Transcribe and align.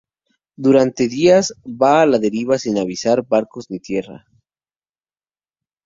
Durante 0.67 1.07
días 1.15 1.51
va 1.85 1.93
a 2.01 2.07
la 2.09 2.17
deriva, 2.25 2.57
sin 2.65 2.79
avistar 2.85 3.23
barcos 3.37 3.69
ni 3.71 3.79
tierra. 3.91 4.21